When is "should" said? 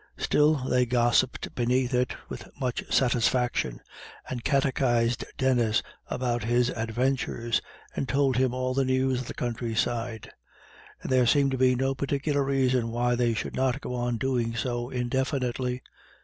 13.35-13.55